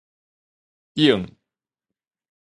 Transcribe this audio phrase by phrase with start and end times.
[0.95, 1.25] 往